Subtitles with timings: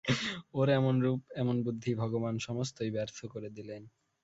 [0.53, 3.81] ওর এমন রূপ এমন বুদ্ধি ভগবান সমস্তই ব্যর্থ করে দিলেন!